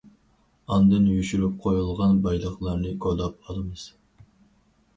ئاندىن 0.75 1.03
يوشۇرۇپ 1.09 1.59
قويۇلغان 1.67 2.17
بايلىقلارنى 2.25 2.97
كولاپ 3.07 3.39
ئالىمىز. 3.47 3.87